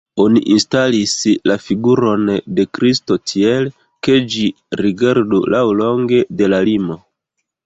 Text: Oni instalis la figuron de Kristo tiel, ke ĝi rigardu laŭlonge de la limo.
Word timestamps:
Oni 0.21 0.39
instalis 0.51 1.11
la 1.49 1.57
figuron 1.65 2.23
de 2.61 2.65
Kristo 2.77 3.19
tiel, 3.33 3.69
ke 4.09 4.17
ĝi 4.37 4.47
rigardu 4.83 5.43
laŭlonge 5.57 6.25
de 6.43 6.51
la 6.55 6.65
limo. 6.73 6.99